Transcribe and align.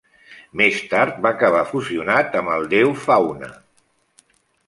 Més 0.61 0.77
tard 0.93 1.19
va 1.25 1.31
acabar 1.37 1.61
fusionat 1.73 2.39
amb 2.41 2.53
el 2.55 2.67
déu 2.73 2.93
Faune. 3.05 3.51